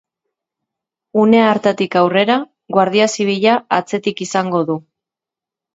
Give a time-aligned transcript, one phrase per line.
[1.23, 2.39] Une hartatik aurrera,
[2.77, 4.83] Guardia Zibila atzetik izango du.